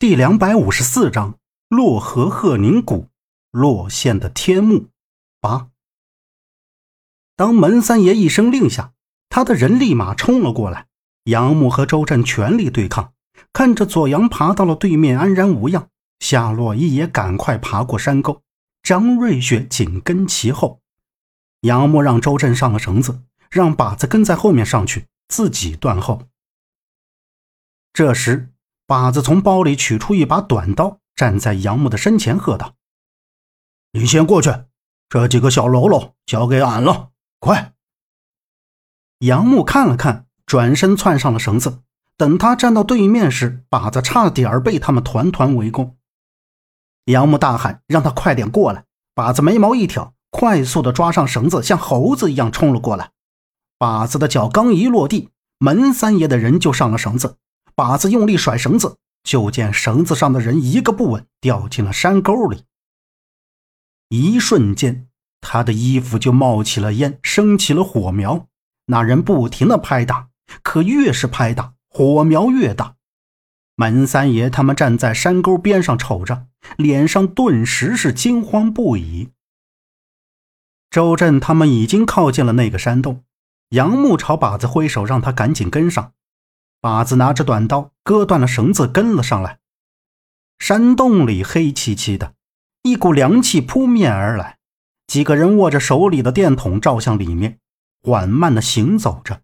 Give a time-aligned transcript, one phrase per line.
[0.00, 3.08] 第两百五十四章洛河鹤宁谷
[3.50, 4.86] 洛县的天幕
[5.42, 5.68] 八。
[7.36, 8.94] 当门三爷一声令下，
[9.28, 10.86] 他的人立马冲了过来。
[11.24, 13.12] 杨木和周震全力对抗，
[13.52, 15.90] 看着左阳爬到了对面安然无恙，
[16.20, 18.40] 夏洛伊也赶快爬过山沟，
[18.82, 20.80] 张瑞雪紧跟其后。
[21.60, 23.20] 杨木让周震上了绳子，
[23.50, 26.22] 让靶子跟在后面上去，自己断后。
[27.92, 28.49] 这时。
[28.90, 32.74] 靶子从包里取出一把短刀，站在杨木的身前，喝道
[33.94, 34.52] ：“你先过去，
[35.08, 37.74] 这几个小喽啰交给俺了，快！”
[39.20, 41.84] 杨木看了看，转身窜上了绳子。
[42.16, 45.96] 等他站到对面时，靶子差点被他们团团围攻。
[47.04, 53.12] 杨木大喊：“让他快点过来！”靶子眉毛一挑，快速的抓上绳子，像猴子一样冲了过来。
[53.78, 55.28] 靶子的脚刚一落地，
[55.58, 57.36] 门三爷的人就上了绳子。
[57.80, 62.64] 靶子用力甩绳子，就见绳子上的人一个不稳，掉进了山沟里。
[64.10, 65.08] 一瞬间，
[65.40, 68.48] 他的衣服就冒起了烟，升起了火苗。
[68.88, 70.28] 那人不停的拍打，
[70.62, 72.96] 可越是拍打，火苗越大。
[73.76, 79.30] 门三爷他们站在山沟边上瞅着，脸上顿时是惊慌不已。
[80.90, 83.24] 周震他们已经靠近了那个山洞，
[83.70, 86.12] 杨木朝靶子挥手，让他赶紧跟上。
[86.80, 89.58] 靶子拿着短刀割断了绳子，跟了上来。
[90.58, 92.34] 山洞里黑漆漆的，
[92.82, 94.58] 一股凉气扑面而来。
[95.06, 97.58] 几个人握着手里的电筒照向里面，
[98.02, 99.42] 缓慢地行走着。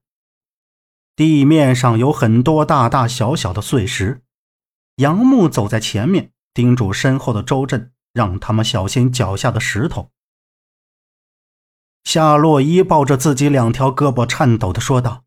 [1.15, 4.23] 地面上有很多大大小小的碎石。
[4.97, 10.11] 杨木走在前面，叮嘱身后的周震，让他们小心脚下的石头。
[12.05, 15.26] 夏洛伊抱着自己两条胳膊，颤抖地说道。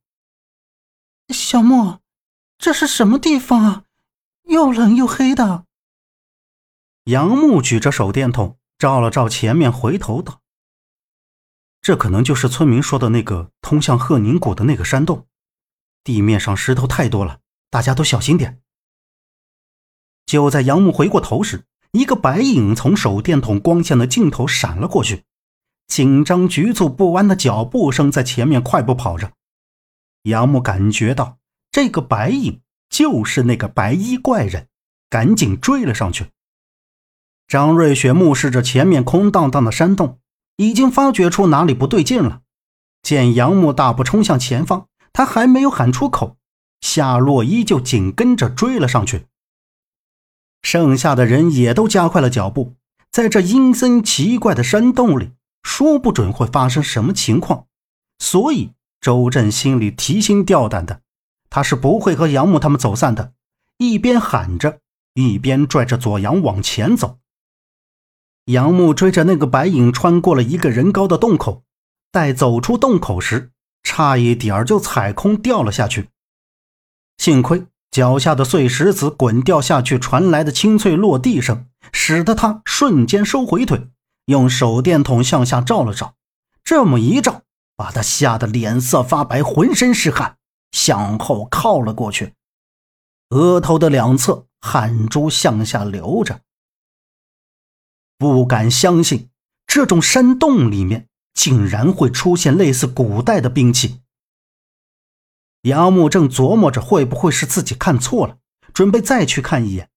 [1.30, 2.02] 小莫，
[2.58, 3.83] 这是什么地方啊？
[4.45, 5.66] 又冷又黑的。
[7.05, 10.41] 杨木举着手电筒照了照前面，回头道
[11.81, 15.27] ：“这可能就是村民说的那个通向鹤宁谷的那个山洞。
[16.03, 17.39] 地面上石头太多了，
[17.70, 18.61] 大家都小心点。”
[20.26, 25.23] 就在杨木回过头时，一个白影从手电筒光线的尽头闪了过去，
[25.87, 29.32] 紧张、局促、不安的脚步声在前面快步跑着。
[30.23, 31.37] 杨木感觉到
[31.71, 34.67] 这个白影就是那个白衣怪人，
[35.09, 36.27] 赶紧追了上去。
[37.47, 40.19] 张瑞雪目视着前面空荡荡的山洞，
[40.58, 42.41] 已经发觉出哪里不对劲了。
[43.02, 46.37] 见杨木大步冲向前方，他还没有喊出口，
[46.81, 49.25] 夏洛依就紧跟着追了上去。
[50.61, 52.75] 剩下的人也都加快了脚步，
[53.09, 55.31] 在这阴森奇怪的山洞里，
[55.63, 57.67] 说不准会发生什么情况，
[58.19, 58.73] 所以。
[59.02, 61.02] 周震心里提心吊胆的，
[61.49, 63.33] 他是不会和杨木他们走散的。
[63.77, 64.80] 一边喊着，
[65.14, 67.17] 一边拽着左阳往前走。
[68.45, 71.64] 杨木追着那个白影穿过了一个人高的洞口，
[72.11, 73.52] 待走出洞口时，
[73.83, 76.09] 差一点就踩空掉了下去。
[77.17, 83.88] 幸亏脚下的碎石子滚掉下去传来的清脆落地声，使得他瞬间收回腿，
[84.26, 86.15] 用手电筒向下照了照。
[86.64, 87.43] 这么一照。
[87.79, 90.35] 把他吓得脸色发白，浑身是汗，
[90.73, 92.33] 向后靠了过去，
[93.29, 96.41] 额头的两侧汗珠向下流着。
[98.17, 99.29] 不敢相信，
[99.65, 104.01] 这种山洞里面竟然会出现类似古代的兵器。
[105.61, 108.39] 杨木正琢磨着会不会是自己看错了，
[108.73, 109.89] 准备再去看一眼，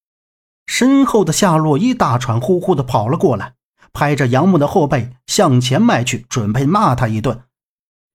[0.66, 3.56] 身后的夏洛伊大喘呼呼的跑了过来，
[3.93, 7.43] 拍着杨木的后背向前迈去，准备骂他一顿。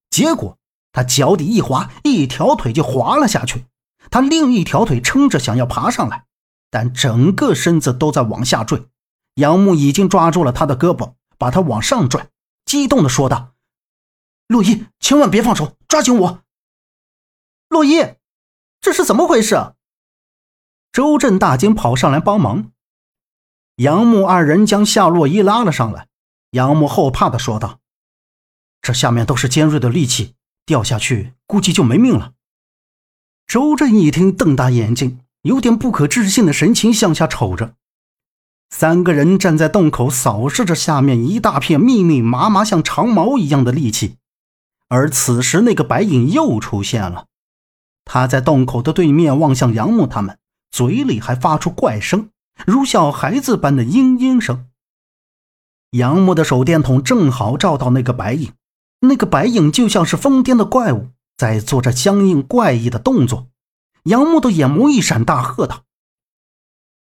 [0.09, 0.57] 结果
[0.91, 3.65] 他脚底一滑，一条腿就滑了下去。
[4.09, 6.25] 他另一条腿撑着，想要爬上来，
[6.69, 8.87] 但整个身子都在往下坠。
[9.35, 12.29] 杨木已经抓住了他的胳膊，把他往上拽，
[12.65, 13.53] 激动地说道
[14.47, 16.41] ：“洛伊，千万别放手，抓紧我！”
[17.69, 18.15] 洛伊，
[18.81, 19.73] 这是怎么回事？
[20.91, 22.71] 周震大惊，跑上来帮忙。
[23.75, 26.07] 杨木二人将夏洛伊拉了上来。
[26.51, 27.79] 杨木后怕地说道。
[28.81, 30.35] 这下面都是尖锐的利器，
[30.65, 32.33] 掉下去估计就没命了。
[33.45, 37.75] 周震一听，瞪大眼睛，有点不可置信的神情向下瞅着。
[38.69, 44.17] 三个人站在洞口，扫视着下面一大片密密麻麻像长矛一样的利器。
[44.89, 47.27] 而此时，那个白影又出现了，
[48.03, 50.37] 他在洞口的对面望向杨木他们，
[50.71, 52.29] 嘴里还发出怪声，
[52.65, 54.67] 如小孩子般的嘤嘤声。
[55.91, 58.51] 杨木的手电筒正好照到那个白影。
[59.01, 63.47] 那个白影就像是疯癫的怪物，在做着僵硬怪异的动作。
[64.03, 65.83] 杨木的眼眸一闪，大喝道：“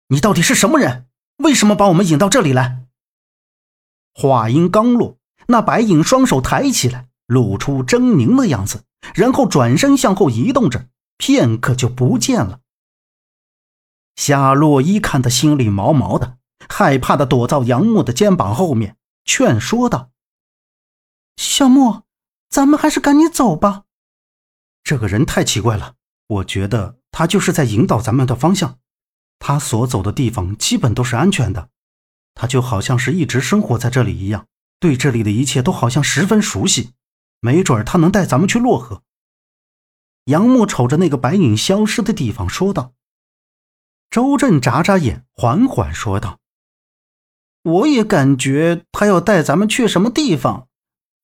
[0.09, 1.07] 你到底是什么人？
[1.37, 2.83] 为什么把我们引到这里来？”
[4.13, 5.17] 话音刚落，
[5.47, 8.83] 那白影双手抬起来，露出狰狞的样子，
[9.13, 12.59] 然后转身向后移动着，片刻就不见了。
[14.15, 20.09] 夏洛伊看得心里毛毛的，害怕的躲到杨木的肩膀后面，劝说道
[21.37, 22.03] ：“小莫，
[22.49, 23.83] 咱们还是赶紧走吧。
[24.83, 25.95] 这个人太奇怪了，
[26.27, 28.79] 我觉得他就是在引导咱们的方向。
[29.39, 31.69] 他所走的地方基本都是安全的，
[32.33, 34.47] 他就好像是一直生活在这里一样，
[34.79, 36.93] 对这里的一切都好像十分熟悉。
[37.39, 39.03] 没准他能带咱们去洛河。”
[40.25, 42.93] 杨木瞅着那个白影消失的地方说道。
[44.09, 46.39] 周震眨眨眼，缓缓说道
[47.61, 50.66] ：“我也感觉他要带咱们去什么地方，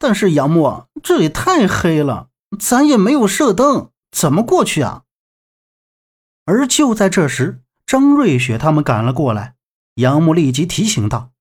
[0.04, 2.28] 但是杨木，这里太黑了，
[2.60, 5.04] 咱也没有射灯，怎么过去啊？”
[6.44, 9.56] 而就在这时，张瑞雪他们赶了过来，
[9.94, 11.32] 杨木立即提醒道：“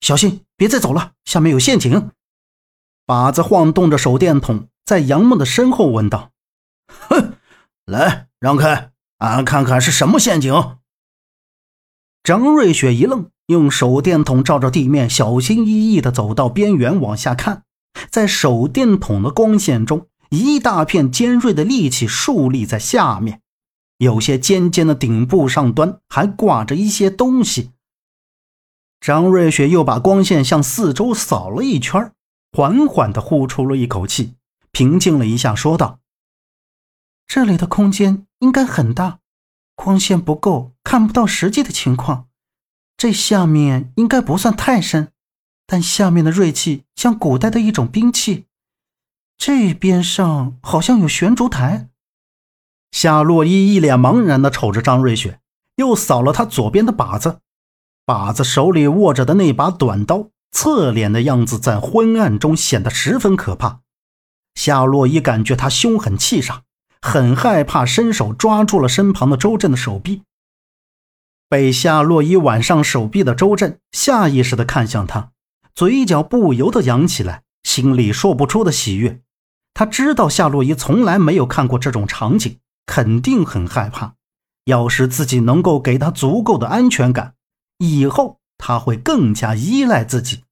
[0.00, 2.10] 小心，别再走了，下面有陷阱。”
[3.04, 6.30] 靶子晃动着手电筒，在杨木的身后问道
[6.88, 7.34] ：“哼，
[7.84, 10.78] 来，让开。”俺看看是什么陷阱。
[12.22, 17.64] 张瑞雪一愣，用手电筒照着地面，小心翼翼地走到边缘往下看。
[18.10, 23.40] 在手电筒的光线中，一大片尖锐的利器竖立在下面，
[23.98, 27.70] 有些尖尖的顶部上端还挂着一些东西。
[29.00, 32.12] 张瑞雪又把光线向四周扫了一圈，
[32.52, 34.34] 缓缓地呼出了一口气，
[34.72, 36.00] 平静了一下，说道
[37.28, 39.20] ：“这里的空间。”应该很大，
[39.74, 42.28] 光线不够，看不到实际的情况。
[42.94, 45.13] 这下面应该不算太深，
[45.66, 48.46] 但下面的锐器像古代的一种兵器。
[49.36, 51.88] 这边上好像有悬烛台。
[52.92, 55.40] 夏洛伊一脸茫然地瞅着张瑞雪，
[55.76, 57.40] 又扫了他左边的靶子，
[58.06, 63.80] 靶子手里握着的那把短刀，侧脸的样子在昏暗中显得十分可怕。
[64.54, 66.60] 夏洛伊感觉他凶狠气煞。
[67.06, 70.22] 很害怕，伸手抓住了身旁的周震的手臂。
[71.50, 75.32] 被夏洛伊挽上手臂的周震下意识地看向他，
[75.74, 79.20] 嘴角不由得扬起来，心里说不出的喜悦。
[79.72, 84.14] 他知道夏洛伊从来没有看过这种场景，肯定很害怕。
[84.66, 87.34] 要是自己能够给他足够的安全感，
[87.78, 90.44] 以后他会更加依赖自己。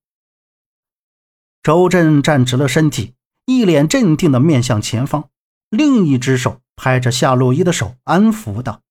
[1.62, 3.14] 周震站直了身体，
[3.46, 5.30] 一脸镇定地面向前方。
[5.70, 8.82] 另一只手拍着夏洛伊的手，安抚道：“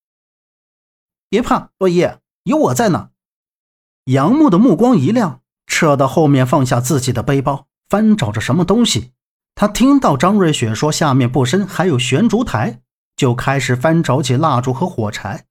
[1.30, 2.08] 别怕，洛伊，
[2.44, 3.10] 有我在呢。”
[4.06, 5.41] 杨木的目光一亮，
[5.72, 9.14] 撤到后面，放下自己的背包，翻找着什么东西。
[9.56, 12.82] 他听到张瑞雪说下面不深，还有悬烛台，
[13.16, 15.46] 就开始翻找起蜡烛和火柴。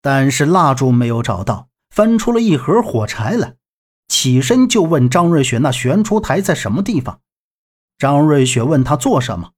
[0.00, 3.56] 但是蜡烛没有找到，翻出了一盒火柴来，
[4.06, 7.20] 起身就问张瑞雪：“那悬烛台在什么地方？”
[7.98, 9.50] 张瑞雪问他做什么。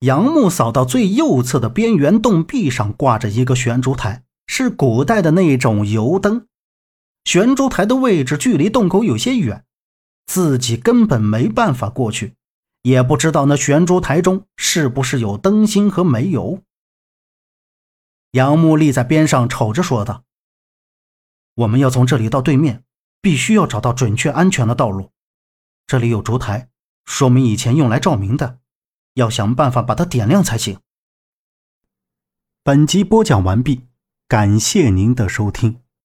[0.00, 6.48] 杨木扫到最右侧的边缘洞壁上，挂着一个悬烛台，是古代的那种油灯。
[7.24, 9.64] 悬烛台的位置距离洞口有些远，
[10.26, 12.34] 自己根本没办法过去，
[12.82, 16.62] 也不知道那悬烛台中是不是有灯芯和煤油。
[18.32, 20.24] 杨木立在边上瞅着说道
[21.54, 22.84] ：“我们要从这里到对面，
[23.20, 25.10] 必须要找到准确安全的道路。
[25.86, 26.68] 这里有烛台，
[27.04, 28.58] 说明以前用来照明的。”
[29.14, 30.80] 要想办法把它点亮才行。
[32.64, 33.86] 本集播讲完毕，
[34.26, 35.83] 感谢您的收听。